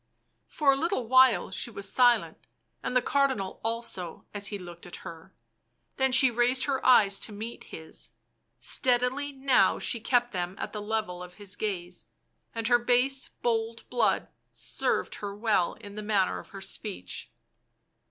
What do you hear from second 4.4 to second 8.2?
he looked at her, then she raised her eyes to meet his;